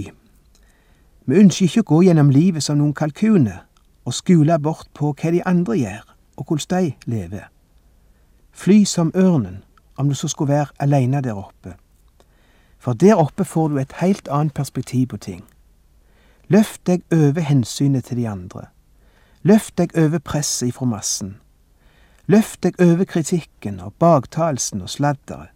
Vi 1.29 1.37
ønsker 1.37 1.67
ikke 1.67 1.85
å 1.85 1.89
gå 1.93 2.03
gjennom 2.09 2.31
livet 2.33 2.65
som 2.65 2.79
noen 2.79 2.95
kalkuner 2.97 3.65
og 4.09 4.15
skule 4.17 4.59
bort 4.59 4.89
på 4.97 5.13
hva 5.13 5.33
de 5.33 5.43
andre 5.45 5.77
gjør, 5.77 6.05
og 6.37 6.45
hvordan 6.49 6.85
de 6.85 6.95
lever. 7.13 7.51
Fly 8.53 8.85
som 8.85 9.13
ørnen, 9.15 9.63
om 9.97 10.09
du 10.09 10.15
så 10.15 10.29
skulle 10.29 10.55
være 10.55 10.73
aleine 10.79 11.21
der 11.23 11.37
oppe. 11.37 11.75
For 12.79 12.93
der 12.93 13.19
oppe 13.21 13.45
får 13.45 13.69
du 13.69 13.79
et 13.79 13.93
helt 14.01 14.29
annet 14.29 14.55
perspektiv 14.55 15.07
på 15.09 15.17
ting. 15.17 15.45
Løft 16.49 16.87
deg 16.87 17.03
over 17.13 17.41
hensynet 17.41 18.05
til 18.05 18.17
de 18.17 18.29
andre. 18.29 18.67
Løft 19.43 19.79
deg 19.79 19.93
over 19.99 20.19
presset 20.19 20.69
ifra 20.69 20.87
massen. 20.87 21.37
Løft 22.27 22.63
deg 22.63 22.81
over 22.81 23.05
kritikken 23.05 23.81
og 23.81 23.93
baktalelsen 23.99 24.83
og 24.83 24.91
sladderet. 24.91 25.53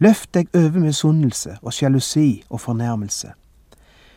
Løft 0.00 0.34
deg 0.34 0.48
over 0.54 0.80
misunnelse 0.80 1.58
og 1.62 1.72
sjalusi 1.72 2.42
og 2.48 2.60
fornærmelse. 2.60 3.32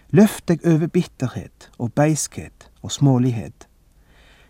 Løft 0.10 0.48
deg 0.48 0.60
over 0.66 0.88
bitterhet 0.88 1.72
og 1.78 1.94
beiskhet 1.94 2.70
og 2.82 2.92
smålighet. 2.92 3.68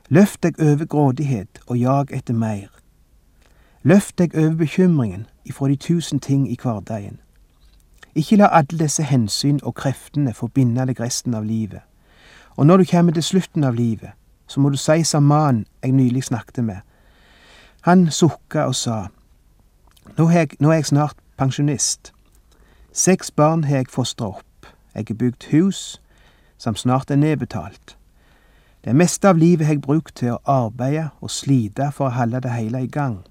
Løft 0.10 0.44
deg 0.44 0.60
over 0.60 0.86
grådighet 0.86 1.60
og 1.68 1.78
jag 1.78 2.12
etter 2.12 2.34
mer. 2.34 2.70
Løft 3.84 4.18
deg 4.18 4.36
over 4.36 4.56
bekymringen 4.56 5.26
ifra 5.46 5.68
de 5.68 5.76
tusen 5.76 6.20
ting 6.20 6.52
i 6.52 6.60
hverdagen. 6.62 7.18
Ikke 8.16 8.36
la 8.36 8.52
alle 8.54 8.78
disse 8.80 9.04
hensyn 9.04 9.60
og 9.64 9.74
kreftene 9.76 10.34
forbinde 10.34 10.86
deg 10.86 11.00
resten 11.00 11.34
av 11.34 11.44
livet. 11.50 11.82
Og 12.56 12.68
når 12.68 12.78
du 12.78 12.86
kommer 12.92 13.12
til 13.12 13.24
slutten 13.24 13.64
av 13.64 13.74
livet, 13.74 14.12
så 14.48 14.60
må 14.60 14.70
du 14.70 14.78
si 14.78 15.04
som 15.04 15.24
mannen 15.24 15.66
jeg 15.82 15.92
nylig 15.92 16.24
snakket 16.24 16.64
med. 16.64 16.78
Han 17.82 18.12
sukka 18.12 18.68
og 18.70 18.76
sa, 18.76 19.08
nå 20.18 20.30
er, 20.30 20.38
jeg, 20.38 20.50
nå 20.60 20.70
er 20.70 20.84
jeg 20.84 20.86
snart 20.86 21.23
pensjonist. 21.38 22.14
Seks 22.92 23.32
barn 23.32 23.64
har 23.64 23.84
jeg 23.84 23.90
fostra 23.90 24.28
opp. 24.28 24.68
Jeg 24.96 25.06
har 25.10 25.16
bygd 25.16 25.50
hus 25.52 26.02
som 26.58 26.76
snart 26.76 27.12
er 27.12 27.16
nedbetalt. 27.16 27.98
Det 28.84 28.96
meste 28.96 29.30
av 29.30 29.38
livet 29.38 29.66
har 29.66 29.78
jeg 29.78 29.82
brukt 29.82 30.16
til 30.20 30.36
å 30.36 30.42
arbeide 30.50 31.10
og 31.24 31.32
slite 31.32 31.90
for 31.96 32.10
å 32.10 32.18
holde 32.18 32.42
det 32.44 32.52
hele 32.52 32.84
i 32.84 32.92
gang, 32.92 33.22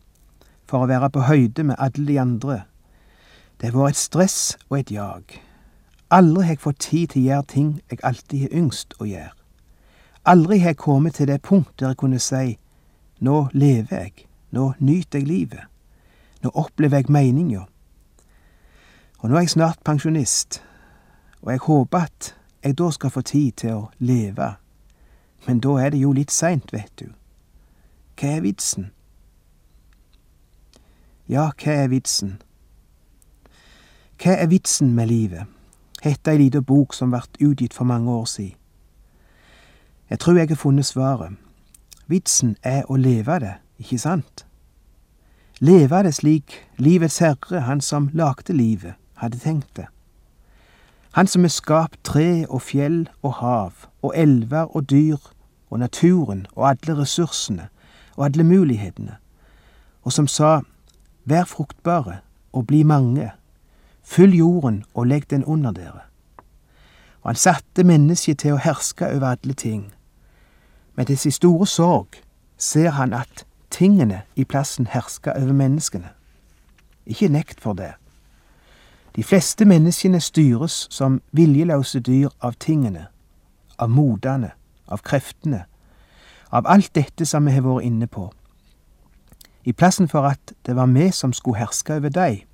for 0.66 0.82
å 0.82 0.88
være 0.88 1.10
på 1.12 1.26
høyde 1.28 1.64
med 1.68 1.76
alle 1.78 2.06
de 2.08 2.18
andre. 2.20 2.58
Det 3.60 3.70
har 3.70 3.78
vært 3.78 3.96
et 3.96 4.00
stress 4.00 4.38
og 4.70 4.78
et 4.78 4.90
jag. 4.90 5.36
Aldri 6.10 6.46
har 6.46 6.56
jeg 6.56 6.64
fått 6.64 6.80
tid 6.88 7.12
til 7.12 7.22
å 7.22 7.26
gjøre 7.28 7.48
ting 7.52 7.68
jeg 7.90 8.00
alltid 8.02 8.46
har 8.46 8.56
yngst 8.62 8.96
å 8.98 9.08
gjøre. 9.08 9.36
Aldri 10.24 10.58
har 10.62 10.72
jeg 10.72 10.80
kommet 10.80 11.14
til 11.20 11.28
det 11.28 11.42
punkt 11.42 11.74
der 11.78 11.92
jeg 11.92 12.00
kunne 12.00 12.20
si 12.22 12.56
nå 13.22 13.48
lever 13.52 14.06
jeg, 14.06 14.26
nå 14.50 14.72
nyter 14.78 15.20
jeg 15.20 15.28
livet, 15.28 15.68
nå 16.42 16.50
opplever 16.54 17.02
jeg 17.02 17.12
meninga. 17.12 17.68
Og 19.22 19.30
nå 19.30 19.36
er 19.36 19.44
jeg 19.44 19.50
snart 19.50 19.78
pensjonist, 19.84 20.64
og 21.42 21.52
jeg 21.52 21.58
håper 21.62 21.98
at 21.98 22.34
jeg 22.64 22.78
da 22.78 22.90
skal 22.90 23.10
få 23.10 23.20
tid 23.22 23.52
til 23.52 23.74
å 23.76 23.82
leve. 23.98 24.48
Men 25.46 25.60
da 25.62 25.76
er 25.78 25.92
det 25.94 26.00
jo 26.02 26.10
litt 26.12 26.34
seint, 26.34 26.72
vet 26.74 26.90
du. 26.98 27.12
Hva 28.18 28.32
er 28.36 28.42
vitsen? 28.42 28.88
Ja, 31.30 31.52
hva 31.54 31.76
er 31.84 31.92
vitsen? 31.92 32.40
Hva 34.18 34.34
er 34.42 34.50
vitsen 34.50 34.90
med 34.94 35.06
livet? 35.10 35.46
Hette 36.02 36.34
ei 36.34 36.40
lita 36.42 36.60
bok 36.60 36.94
som 36.94 37.14
vart 37.14 37.38
utgitt 37.38 37.74
for 37.74 37.86
mange 37.86 38.10
år 38.10 38.26
siden. 38.26 38.58
Jeg 40.10 40.18
tror 40.18 40.36
jeg 40.36 40.48
har 40.48 40.58
funnet 40.58 40.86
svaret. 40.86 41.38
Vitsen 42.10 42.56
er 42.62 42.82
å 42.90 42.98
leve 42.98 43.38
det, 43.38 43.54
ikke 43.78 43.98
sant? 44.02 44.46
Leve 45.62 46.02
det 46.02 46.14
slik 46.14 46.58
livets 46.76 47.20
herre, 47.22 47.62
han 47.70 47.80
som 47.80 48.10
lagde 48.12 48.52
livet, 48.52 48.98
hadde 49.22 49.38
tenkt 49.38 49.76
det. 49.76 49.86
Han 51.12 51.26
som 51.26 51.44
har 51.44 51.52
skapt 51.52 51.98
tre 52.04 52.46
og 52.48 52.62
fjell 52.62 53.08
og 53.22 53.34
hav 53.34 53.72
og 54.02 54.12
elver 54.16 54.76
og 54.76 54.90
dyr 54.90 55.16
og 55.70 55.78
naturen 55.78 56.46
og 56.56 56.68
alle 56.68 56.98
ressursene 56.98 57.68
og 58.16 58.24
alle 58.24 58.44
mulighetene, 58.44 59.16
og 60.02 60.12
som 60.12 60.26
sa 60.26 60.60
vær 61.24 61.44
fruktbare 61.44 62.18
og 62.52 62.66
bli 62.66 62.82
mange, 62.82 63.30
fyll 64.02 64.34
jorden 64.34 64.84
og 64.94 65.06
legg 65.06 65.30
den 65.30 65.44
under 65.44 65.70
dere. 65.72 66.02
Og 67.22 67.30
han 67.30 67.36
satte 67.36 67.84
mennesket 67.84 68.38
til 68.38 68.56
å 68.56 68.60
herske 68.60 69.06
over 69.06 69.36
alle 69.36 69.54
ting. 69.54 69.92
Men 70.96 71.06
til 71.06 71.18
sin 71.18 71.32
store 71.32 71.66
sorg 71.66 72.18
ser 72.58 72.90
han 72.90 73.12
at 73.12 73.46
tingene 73.70 74.22
i 74.36 74.44
plassen 74.44 74.86
hersker 74.90 75.32
over 75.32 75.52
menneskene. 75.52 76.10
Ikke 77.06 77.28
nekt 77.28 77.60
for 77.60 77.72
det. 77.72 77.94
De 79.16 79.22
fleste 79.22 79.64
menneskene 79.64 80.20
styres 80.20 80.86
som 80.90 81.20
viljeløse 81.32 82.00
dyr 82.00 82.28
av 82.40 82.52
tingene, 82.52 83.06
av 83.78 83.90
modene, 83.90 84.50
av 84.88 85.02
kreftene, 85.04 85.64
av 86.50 86.66
alt 86.68 86.94
dette 86.94 87.26
som 87.26 87.44
vi 87.46 87.52
har 87.52 87.64
vært 87.66 87.84
inne 87.84 88.06
på. 88.06 88.30
I 89.64 89.72
plassen 89.72 90.08
for 90.08 90.26
at 90.26 90.54
det 90.66 90.76
var 90.76 90.86
vi 90.86 91.10
som 91.10 91.32
skulle 91.32 91.60
herske 91.60 91.94
over 91.94 92.08
deg. 92.08 92.46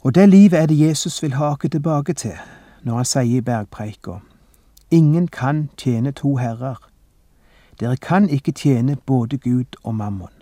Og 0.00 0.14
det 0.14 0.28
livet 0.28 0.60
er 0.60 0.66
det 0.66 0.78
Jesus 0.78 1.22
vil 1.22 1.34
ha 1.34 1.52
oss 1.52 1.70
tilbake 1.70 2.14
til 2.14 2.38
når 2.82 2.94
han 2.94 3.04
sier 3.04 3.38
i 3.38 3.40
bergpreika, 3.40 4.20
ingen 4.90 5.28
kan 5.28 5.68
tjene 5.76 6.12
to 6.12 6.36
herrer. 6.36 6.78
Dere 7.80 7.96
kan 7.96 8.28
ikke 8.28 8.52
tjene 8.52 8.96
både 8.96 9.38
Gud 9.38 9.76
og 9.82 9.94
mammon. 9.94 10.32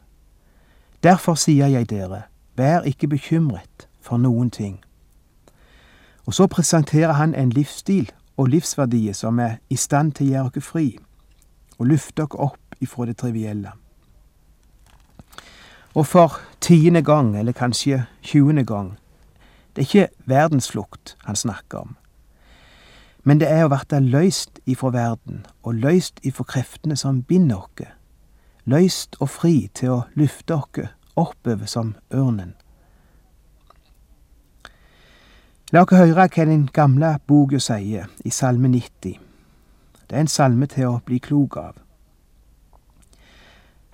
Derfor 1.02 1.34
sier 1.34 1.66
jeg 1.66 1.90
dere, 1.90 2.22
vær 2.56 2.82
ikke 2.82 3.08
bekymret 3.08 3.88
for 4.00 4.16
noen 4.16 4.50
ting. 4.50 4.80
Og 6.26 6.34
så 6.34 6.46
presenterer 6.46 7.12
han 7.12 7.34
en 7.34 7.50
livsstil 7.50 8.10
og 8.36 8.48
livsverdier 8.48 9.12
som 9.12 9.38
er 9.38 9.58
i 9.70 9.76
stand 9.76 10.12
til 10.12 10.26
å 10.26 10.30
gjøre 10.30 10.54
dere 10.54 10.68
fri, 10.68 10.86
og 11.78 11.90
løfte 11.92 12.22
dere 12.22 12.48
opp 12.50 12.80
ifra 12.80 13.06
det 13.06 13.16
trivielle. 13.22 13.72
Og 15.96 16.06
for 16.06 16.40
tiende 16.60 17.02
gang, 17.02 17.36
eller 17.36 17.52
kanskje 17.52 18.04
tjuende 18.22 18.64
gang, 18.64 18.98
det 19.76 19.82
er 19.82 19.86
ikke 19.86 20.08
verdensflukt 20.24 21.16
han 21.24 21.36
snakker 21.36 21.78
om. 21.78 21.96
Men 23.24 23.40
det 23.40 23.48
er 23.48 23.64
å 23.64 23.70
verte 23.72 24.00
løyst 24.00 24.60
ifra 24.66 24.92
verden, 24.92 25.46
og 25.62 25.74
løyst 25.74 26.20
ifra 26.22 26.44
kreftene 26.44 26.96
som 26.96 27.22
binder 27.22 27.64
oss. 27.64 27.88
Løyst 28.66 29.16
og 29.20 29.30
fri 29.30 29.70
til 29.74 29.90
å 29.94 30.04
løfte 30.14 30.54
oss 30.54 30.92
oppover 31.16 31.66
som 31.66 31.94
ørnen. 32.14 32.54
La 35.72 35.82
oss 35.82 35.98
høre 35.98 36.28
hva 36.28 36.44
den 36.46 36.68
gamle 36.72 37.16
boka 37.26 37.58
sier 37.58 38.06
i 38.24 38.30
Salme 38.30 38.68
90. 38.70 39.16
Det 40.06 40.14
er 40.14 40.22
en 40.22 40.30
salme 40.30 40.68
til 40.70 40.86
å 40.86 41.00
bli 41.04 41.18
klok 41.18 41.56
av. 41.58 41.80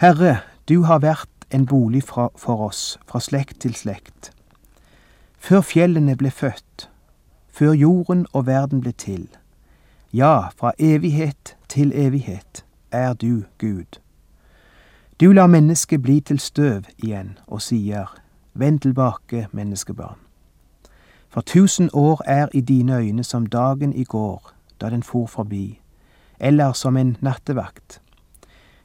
Herre, 0.03 0.43
du 0.69 0.83
har 0.85 1.01
vært 1.01 1.47
en 1.51 1.65
bolig 1.67 2.03
for 2.05 2.67
oss 2.69 2.99
fra 3.09 3.21
slekt 3.21 3.63
til 3.65 3.75
slekt. 3.79 4.33
Før 5.39 5.65
fjellene 5.65 6.17
ble 6.17 6.31
født, 6.31 6.89
før 7.49 7.73
jorden 7.73 8.27
og 8.33 8.47
verden 8.47 8.85
ble 8.85 8.93
til. 8.93 9.25
Ja, 10.13 10.53
fra 10.57 10.75
evighet 10.79 11.57
til 11.69 11.93
evighet 11.97 12.65
er 12.93 13.15
du 13.15 13.45
Gud. 13.59 14.02
Du 15.23 15.33
lar 15.33 15.47
mennesket 15.47 16.03
bli 16.03 16.21
til 16.21 16.39
støv 16.43 16.83
igjen 16.99 17.37
og 17.47 17.61
sier, 17.63 18.09
Vend 18.59 18.81
tilbake, 18.83 19.47
menneskebarn. 19.53 20.19
For 21.29 21.41
tusen 21.41 21.91
år 21.93 22.23
er 22.27 22.49
i 22.55 22.61
dine 22.61 22.97
øyne 22.97 23.25
som 23.25 23.47
dagen 23.47 23.93
i 23.93 24.05
går, 24.05 24.51
da 24.81 24.91
den 24.91 25.03
for 25.03 25.27
forbi, 25.27 25.81
eller 26.41 26.73
som 26.73 26.97
en 26.97 27.17
nattevakt. 27.21 28.01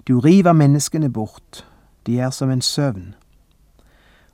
Du 0.08 0.20
river 0.20 0.53
menneskene 0.53 1.10
bort, 1.10 1.65
de 2.06 2.20
er 2.20 2.29
som 2.29 2.50
en 2.50 2.62
søvn. 2.62 3.15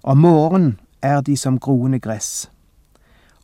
Om 0.03 0.17
morgenen 0.17 0.79
er 1.01 1.21
de 1.21 1.37
som 1.37 1.59
groende 1.59 1.99
gress. 1.99 2.51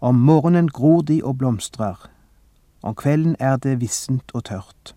Om 0.02 0.16
morgenen 0.16 0.68
gror 0.68 1.02
de 1.02 1.22
og 1.24 1.38
blomstrer, 1.38 2.10
om 2.84 2.96
kvelden 2.96 3.36
er 3.40 3.58
det 3.58 3.82
vissent 3.82 4.32
og 4.34 4.44
tørt. 4.44 4.96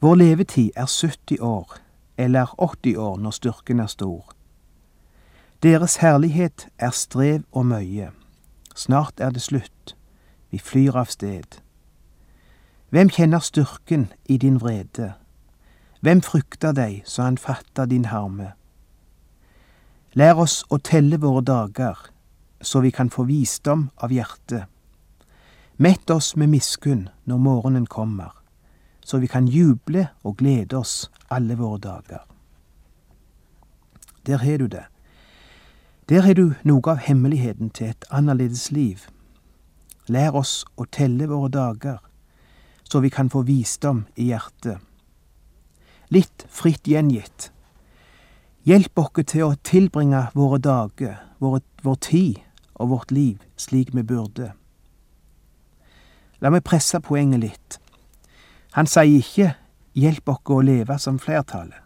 Vår 0.00 0.14
levetid 0.14 0.70
er 0.76 0.86
70 0.86 1.38
år, 1.40 1.76
eller 2.20 2.52
80 2.58 2.96
år 2.96 3.16
når 3.18 3.30
styrken 3.30 3.80
er 3.80 3.86
stor. 3.86 4.32
Deres 5.62 5.96
herlighet 5.96 6.68
er 6.78 6.90
strev 6.90 7.42
og 7.52 7.66
møye. 7.66 8.10
Snart 8.76 9.20
er 9.20 9.30
det 9.30 9.42
slutt, 9.42 9.96
vi 10.50 10.58
flyr 10.58 10.96
av 10.96 11.08
sted. 11.12 11.60
Hvem 12.90 13.08
kjenner 13.08 13.38
styrken 13.44 14.08
i 14.24 14.36
din 14.36 14.60
vrede? 14.60 15.12
Hvem 16.00 16.22
frykter 16.24 16.72
deg 16.72 17.02
så 17.04 17.28
han 17.28 17.38
fatter 17.38 17.86
din 17.86 18.08
harme? 18.08 18.52
Lær 20.16 20.40
oss 20.42 20.64
å 20.68 20.80
telle 20.82 21.20
våre 21.22 21.44
dager, 21.44 21.96
så 22.60 22.80
vi 22.80 22.90
kan 22.90 23.12
få 23.12 23.28
visdom 23.28 23.90
av 24.02 24.12
hjertet. 24.12 24.64
Mett 25.76 26.10
oss 26.10 26.34
med 26.36 26.50
miskunn 26.52 27.08
når 27.24 27.38
morgenen 27.38 27.86
kommer, 27.86 28.32
så 29.10 29.18
vi 29.18 29.26
kan 29.26 29.48
juble 29.50 30.06
og 30.22 30.36
glede 30.38 30.78
oss 30.78 31.10
alle 31.30 31.56
våre 31.58 31.80
dager. 31.82 32.22
Der 34.26 34.38
har 34.38 34.58
du 34.58 34.66
det. 34.66 34.84
Der 36.08 36.22
har 36.22 36.34
du 36.34 36.52
noe 36.62 36.92
av 36.92 37.02
hemmeligheten 37.02 37.72
til 37.74 37.90
et 37.90 38.06
annerledes 38.10 38.68
liv. 38.70 39.08
Lær 40.06 40.38
oss 40.38 40.62
å 40.78 40.86
telle 40.86 41.26
våre 41.26 41.50
dager, 41.50 41.98
så 42.86 43.02
vi 43.02 43.10
kan 43.10 43.30
få 43.30 43.42
visdom 43.42 44.04
i 44.14 44.30
hjertet. 44.30 44.78
Litt 46.10 46.46
fritt 46.50 46.86
gjengitt 46.86 47.50
Hjelp 48.68 48.98
oss 49.00 49.22
til 49.24 49.46
å 49.46 49.54
tilbringe 49.64 50.26
våre 50.36 50.58
dager, 50.60 51.16
vår, 51.40 51.62
vår 51.82 51.94
tid 52.04 52.40
og 52.76 52.90
vårt 52.92 53.10
liv 53.10 53.38
slik 53.56 53.94
vi 53.96 54.04
burde. 54.04 54.52
La 56.44 56.52
meg 56.52 56.62
presse 56.68 57.00
poenget 57.00 57.40
litt. 57.40 57.78
Han 58.72 58.86
sier 58.86 59.18
ikke 59.18 59.54
hjelp 59.98 60.28
oss 60.30 60.52
å 60.54 60.60
leve 60.62 60.98
som 61.02 61.18
flertallet, 61.18 61.78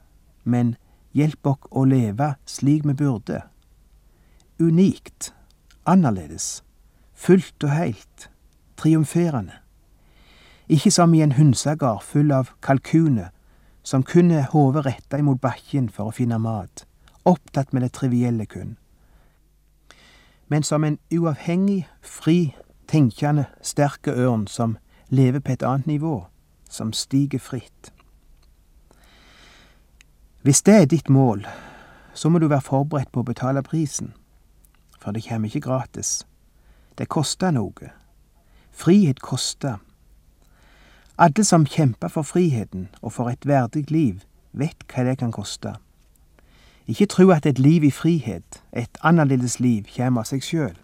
men 0.45 0.75
hjelp 1.17 1.47
oss 1.47 1.71
å 1.71 1.85
leve 1.89 2.35
slik 2.45 2.85
vi 2.85 2.95
burde. 2.99 3.41
Unikt, 4.61 5.33
annerledes, 5.89 6.63
fullt 7.15 7.65
og 7.65 7.73
heilt, 7.73 8.29
triumferende. 8.77 9.61
Ikke 10.69 10.91
som 10.91 11.15
i 11.15 11.23
en 11.25 11.37
hønsegard 11.37 12.03
full 12.05 12.33
av 12.33 12.53
kalkuner 12.65 13.31
som 13.85 14.03
kun 14.03 14.31
er 14.33 14.49
hodet 14.53 14.87
retta 14.87 15.19
imot 15.21 15.41
bakken 15.41 15.91
for 15.93 16.09
å 16.09 16.17
finne 16.17 16.39
mat, 16.41 16.87
opptatt 17.25 17.73
med 17.73 17.85
det 17.85 17.93
trivielle 17.97 18.47
kun. 18.49 18.77
Men 20.49 20.63
som 20.63 20.85
en 20.85 20.99
uavhengig, 21.13 21.87
fri, 22.01 22.55
tenkende, 22.89 23.47
sterke 23.61 24.13
ørn 24.13 24.47
som 24.49 24.77
lever 25.09 25.41
på 25.41 25.53
et 25.53 25.65
annet 25.65 25.87
nivå, 25.87 26.27
som 26.75 26.93
stiger 26.93 27.39
fritt. 27.39 27.93
Hvis 30.43 30.63
det 30.63 30.75
er 30.75 30.85
ditt 30.85 31.09
mål, 31.09 31.47
så 32.15 32.29
må 32.29 32.39
du 32.39 32.49
være 32.49 32.67
forberedt 32.67 33.13
på 33.13 33.23
å 33.23 33.29
betale 33.31 33.63
prisen, 33.63 34.13
for 35.01 35.15
det 35.15 35.25
kommer 35.29 35.49
ikke 35.49 35.65
gratis. 35.69 36.27
Det 36.99 37.09
koster 37.09 37.55
noe. 37.55 37.91
Frihet 38.75 39.23
koster. 39.23 39.79
Alle 41.19 41.45
som 41.45 41.67
kjemper 41.67 42.11
for 42.11 42.27
friheten 42.27 42.89
og 43.01 43.15
for 43.15 43.31
et 43.31 43.47
verdig 43.47 43.87
liv, 43.91 44.21
vet 44.53 44.85
hva 44.91 45.07
det 45.07 45.19
kan 45.23 45.33
koste. 45.33 45.77
Ikke 46.87 47.07
tro 47.07 47.31
at 47.31 47.47
et 47.47 47.59
liv 47.59 47.85
i 47.85 47.91
frihet, 47.91 48.63
et 48.73 48.99
annerledes 49.01 49.61
liv, 49.61 49.87
kommer 49.97 50.27
av 50.27 50.31
seg 50.31 50.43
sjøl. 50.43 50.75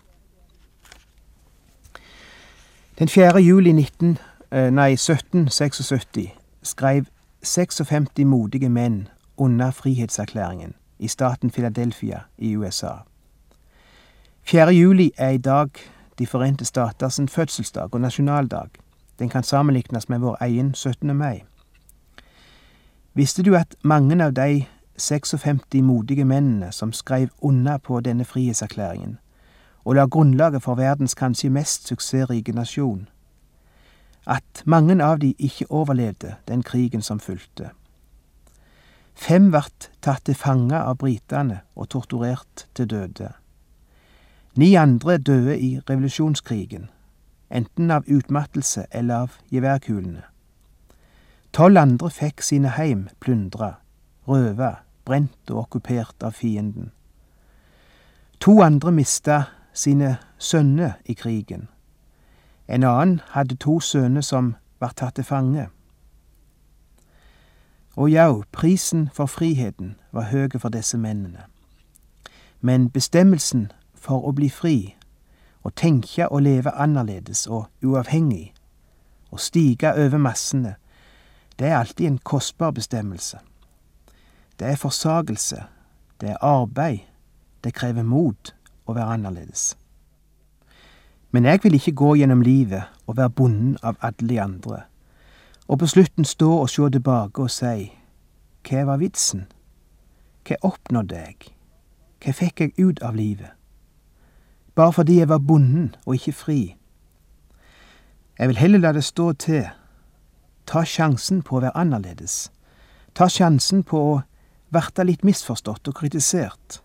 Den 2.98 3.08
4. 3.08 3.40
juli 3.42 3.72
19, 3.72 4.16
eh, 4.16 4.29
nei, 4.50 4.92
1776 4.92 6.34
skrev 6.62 7.04
56 7.42 8.24
modige 8.24 8.68
menn 8.68 9.08
under 9.36 9.70
frihetserklæringen 9.70 10.74
i 10.98 11.08
staten 11.08 11.50
Philadelphia 11.50 12.18
i 12.38 12.56
USA. 12.56 12.92
4. 14.42 14.68
juli 14.74 15.12
er 15.16 15.28
i 15.28 15.38
dag 15.38 15.68
De 16.18 16.26
forente 16.26 16.64
staters 16.64 17.20
fødselsdag 17.28 17.88
og 17.94 18.00
nasjonaldag. 18.00 18.68
Den 19.18 19.28
kan 19.28 19.42
sammenlignes 19.42 20.08
med 20.08 20.18
vår 20.18 20.36
egen 20.40 20.74
17. 20.74 21.16
mai. 21.16 21.42
Visste 23.14 23.42
du 23.42 23.54
at 23.56 23.76
mange 23.82 24.24
av 24.24 24.32
de 24.32 24.64
56 24.96 25.82
modige 25.82 26.24
mennene 26.24 26.72
som 26.72 26.92
skrev 26.92 27.28
unna 27.40 27.78
på 27.78 28.00
denne 28.00 28.24
frihetserklæringen, 28.24 29.18
og 29.84 29.94
la 29.94 30.06
grunnlaget 30.06 30.62
for 30.62 30.74
verdens 30.74 31.14
kanskje 31.14 31.50
mest 31.50 31.88
suksessrike 31.88 32.52
nasjon, 32.52 33.08
at 34.26 34.62
mange 34.64 34.96
av 35.04 35.18
de 35.20 35.34
ikke 35.38 35.66
overlevde 35.70 36.36
den 36.48 36.62
krigen 36.62 37.02
som 37.02 37.20
fulgte. 37.20 37.70
Fem 39.14 39.50
vart 39.52 39.90
tatt 40.00 40.24
til 40.24 40.34
fange 40.34 40.76
av 40.76 40.96
britene 40.98 41.60
og 41.76 41.88
torturert 41.88 42.66
til 42.74 42.88
døde. 42.90 43.32
Ni 44.54 44.74
andre 44.74 45.18
døde 45.18 45.58
i 45.58 45.78
revolusjonskrigen 45.90 46.88
enten 47.50 47.90
av 47.90 48.04
utmattelse 48.06 48.86
eller 48.90 49.14
av 49.14 49.38
geværkulene. 49.50 50.22
Tolv 51.52 51.78
andre 51.80 52.10
fikk 52.14 52.44
sine 52.46 52.70
heim 52.76 53.08
plyndra, 53.20 53.80
røva, 54.28 54.84
brent 55.04 55.50
og 55.50 55.64
okkupert 55.64 56.22
av 56.22 56.36
fienden. 56.38 56.92
To 58.40 58.60
andre 58.62 58.92
mista 58.94 59.42
sine 59.74 60.16
sønner 60.38 61.00
i 61.04 61.16
krigen. 61.18 61.66
En 62.70 62.84
annen 62.86 63.20
hadde 63.34 63.56
to 63.58 63.80
sønner 63.80 64.22
som 64.22 64.54
var 64.80 64.94
tatt 64.96 65.18
til 65.18 65.26
fange. 65.26 65.66
Og 67.96 68.12
jau, 68.12 68.44
prisen 68.52 69.08
for 69.12 69.26
friheten 69.26 69.96
var 70.12 70.30
høy 70.30 70.54
for 70.58 70.70
disse 70.70 70.98
mennene. 70.98 71.48
Men 72.60 72.90
bestemmelsen 72.90 73.72
for 73.94 74.22
å 74.22 74.32
bli 74.32 74.48
fri 74.48 74.94
å 75.66 75.72
tenke 75.74 76.28
og 76.30 76.44
leve 76.46 76.70
annerledes 76.70 77.46
og 77.50 77.66
uavhengig, 77.84 78.54
å 79.30 79.36
stige 79.36 79.92
over 79.92 80.18
massene, 80.18 80.76
det 81.58 81.68
er 81.68 81.76
alltid 81.76 82.06
en 82.06 82.18
kostbar 82.18 82.70
bestemmelse. 82.70 83.38
Det 84.58 84.68
er 84.68 84.80
forsagelse, 84.80 85.64
det 86.20 86.30
er 86.30 86.44
arbeid, 86.44 87.04
det 87.64 87.74
krever 87.74 88.06
mot 88.06 88.54
å 88.86 88.94
være 88.94 89.18
annerledes. 89.18 89.74
Men 91.30 91.44
jeg 91.44 91.60
vil 91.62 91.74
ikke 91.74 91.92
gå 91.92 92.14
gjennom 92.14 92.42
livet 92.42 92.82
og 93.06 93.16
være 93.16 93.30
bonden 93.30 93.76
av 93.82 93.96
alle 94.02 94.28
de 94.28 94.40
andre, 94.40 94.82
og 95.68 95.78
på 95.78 95.86
slutten 95.86 96.24
stå 96.24 96.50
og 96.50 96.70
se 96.70 96.90
tilbake 96.90 97.42
og 97.42 97.50
si, 97.50 97.92
hva 98.66 98.84
var 98.84 98.98
vitsen? 98.98 99.46
Hva 100.46 100.58
oppnådde 100.66 101.16
jeg? 101.16 101.36
Hva 102.20 102.34
fikk 102.34 102.60
jeg 102.60 102.74
ut 102.78 103.02
av 103.02 103.14
livet? 103.14 103.54
Bare 104.74 104.92
fordi 104.92 105.18
jeg 105.18 105.28
var 105.28 105.38
bonden 105.38 105.94
og 106.06 106.14
ikke 106.14 106.32
fri. 106.32 106.60
Jeg 108.38 108.48
vil 108.48 108.58
heller 108.58 108.78
la 108.78 108.92
det 108.92 109.04
stå 109.04 109.32
til. 109.32 109.68
Ta 110.66 110.84
sjansen 110.84 111.42
på 111.42 111.56
å 111.56 111.62
være 111.62 111.76
annerledes. 111.76 112.50
Ta 113.14 113.28
sjansen 113.28 113.82
på 113.86 114.00
å 114.00 114.20
verte 114.70 115.04
litt 115.04 115.24
misforstått 115.26 115.88
og 115.90 115.98
kritisert, 115.98 116.80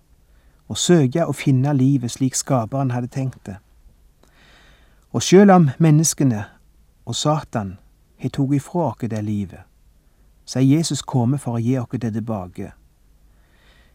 og 0.67 0.77
søke 0.77 1.25
å 1.25 1.33
finne 1.33 1.73
livet 1.73 2.11
slik 2.11 2.35
skaperen 2.35 2.91
hadde 2.91 3.11
tenkt 3.13 3.45
det. 3.45 3.59
Og 5.15 5.23
sjøl 5.23 5.49
om 5.49 5.69
menneskene 5.79 6.41
og 7.07 7.15
Satan 7.15 7.77
har 8.19 8.31
tatt 8.35 8.55
ifra 8.57 8.89
oss 8.89 9.05
det 9.07 9.21
livet, 9.23 9.61
så 10.43 10.59
er 10.59 10.67
Jesus 10.67 11.01
kommet 11.07 11.39
for 11.39 11.55
å 11.55 11.61
gi 11.63 11.77
oss 11.79 11.93
det 12.01 12.11
tilbake. 12.17 12.73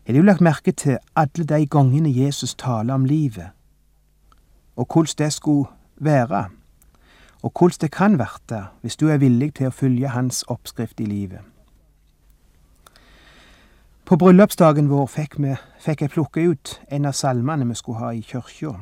Har 0.07 0.17
du 0.17 0.23
lagt 0.25 0.41
merke 0.41 0.73
til 0.73 0.97
alle 1.13 1.45
de 1.45 1.67
gangene 1.67 2.09
Jesus 2.09 2.55
taler 2.55 2.95
om 2.95 3.05
livet, 3.05 3.53
og 4.77 4.87
hvordan 4.89 5.19
det 5.19 5.33
skulle 5.33 5.69
være, 6.01 6.49
og 7.43 7.53
hvordan 7.53 7.81
det 7.81 7.91
kan 7.93 8.19
verte 8.19 8.65
hvis 8.81 8.97
du 8.97 9.11
er 9.11 9.21
villig 9.21 9.55
til 9.55 9.69
å 9.69 9.77
følge 9.77 10.09
hans 10.09 10.41
oppskrift 10.49 11.01
i 11.01 11.05
livet? 11.05 11.45
På 14.09 14.17
bryllupsdagen 14.17 14.89
vår 14.89 15.07
fikk, 15.07 15.37
vi, 15.37 15.53
fikk 15.85 16.01
jeg 16.01 16.17
plukke 16.17 16.49
ut 16.49 16.81
en 16.89 17.05
av 17.05 17.13
salmene 17.13 17.69
vi 17.69 17.77
skulle 17.77 18.01
ha 18.01 18.15
i 18.17 18.25
kyrkja. 18.25 18.79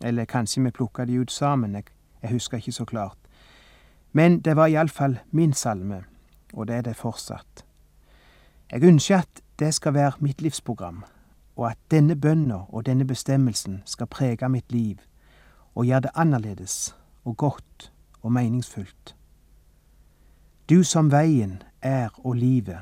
Eller 0.00 0.24
kanskje 0.24 0.62
vi 0.62 0.70
plukka 0.70 1.04
de 1.04 1.20
ut 1.20 1.30
sammen, 1.30 1.74
jeg, 1.74 1.84
jeg 2.22 2.30
husker 2.30 2.56
ikke 2.56 2.72
så 2.72 2.84
klart. 2.84 3.18
Men 4.12 4.40
det 4.40 4.56
var 4.56 4.66
iallfall 4.66 5.18
min 5.30 5.52
salme, 5.52 6.04
og 6.52 6.68
det 6.68 6.76
er 6.76 6.82
det 6.82 6.96
fortsatt. 6.96 7.64
Jeg 8.72 8.84
ønsker 8.84 9.18
at 9.18 9.42
det 9.58 9.74
skal 9.74 9.94
være 9.94 10.12
mitt 10.20 10.42
livsprogram, 10.42 11.04
og 11.56 11.70
at 11.70 11.78
denne 11.90 12.16
bønna 12.16 12.64
og 12.68 12.86
denne 12.86 13.04
bestemmelsen 13.04 13.82
skal 13.84 14.06
prege 14.06 14.48
mitt 14.48 14.72
liv 14.72 14.96
og 15.74 15.86
gjøre 15.86 16.00
det 16.00 16.10
annerledes 16.14 16.96
og 17.24 17.36
godt 17.36 17.92
og 18.22 18.32
meningsfullt. 18.32 19.16
Du 20.70 20.82
som 20.82 21.10
veien 21.12 21.62
er 21.82 22.08
og 22.24 22.34
livet, 22.36 22.80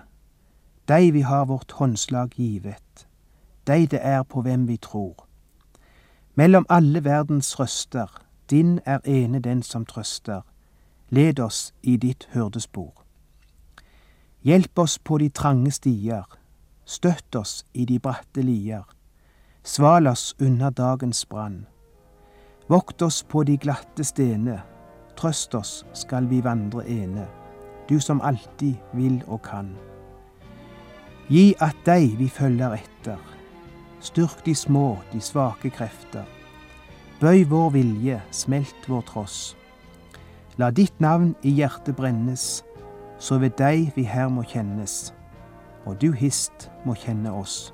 Dei 0.89 1.11
vi 1.11 1.21
har 1.21 1.45
vårt 1.45 1.73
håndslag 1.73 2.35
givet, 2.37 3.07
dei 3.67 3.87
det 3.87 4.01
er 4.05 4.23
på 4.23 4.43
hvem 4.45 4.67
vi 4.69 4.77
tror. 4.77 5.25
Mellom 6.35 6.67
alle 6.69 7.05
verdens 7.05 7.61
røster, 7.61 8.07
din 8.51 8.81
er 8.85 8.99
ene 9.05 9.39
den 9.39 9.63
som 9.63 9.87
trøster. 9.87 10.41
Led 11.11 11.39
oss 11.39 11.75
i 11.83 11.97
ditt 11.97 12.29
hyrdespor. 12.33 13.05
Hjelp 14.43 14.79
oss 14.79 14.99
på 14.99 15.19
de 15.19 15.29
trange 15.29 15.71
stier, 15.71 16.25
støtt 16.85 17.37
oss 17.37 17.67
i 17.75 17.85
de 17.85 17.99
bratte 17.99 18.43
lier. 18.43 18.83
Sval 19.63 20.07
oss 20.07 20.35
unna 20.41 20.71
dagens 20.71 21.27
brann. 21.27 21.67
Vokt 22.69 23.03
oss 23.03 23.23
på 23.23 23.45
de 23.45 23.57
glatte 23.57 24.05
stene, 24.05 24.59
trøst 25.17 25.55
oss 25.55 25.85
skal 25.93 26.27
vi 26.29 26.43
vandre 26.45 26.85
ene, 26.89 27.29
du 27.89 28.01
som 28.01 28.21
alltid 28.21 28.75
vil 28.93 29.23
og 29.27 29.43
kan. 29.47 29.71
Gi 31.29 31.55
at 31.61 31.77
deg 31.87 32.19
vi 32.19 32.29
følger 32.29 32.77
etter. 32.81 33.34
Styrk 34.05 34.45
de 34.45 34.55
små, 34.55 34.99
de 35.13 35.21
svake 35.21 35.71
krefter. 35.73 36.27
Bøy 37.21 37.47
vår 37.49 37.71
vilje, 37.73 38.19
smelt 38.31 38.89
vår 38.89 39.01
tross. 39.09 39.55
La 40.61 40.69
ditt 40.71 41.01
navn 41.01 41.33
i 41.43 41.55
hjertet 41.57 41.97
brennes, 41.97 42.63
så 43.19 43.39
ved 43.41 43.57
deg 43.57 43.95
vi 43.97 44.05
her 44.05 44.29
må 44.29 44.45
kjennes, 44.45 45.15
og 45.89 45.97
du 46.03 46.13
hist 46.13 46.69
må 46.85 46.95
kjenne 47.01 47.33
oss. 47.33 47.74